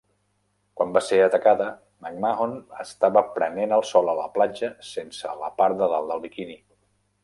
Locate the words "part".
5.63-5.83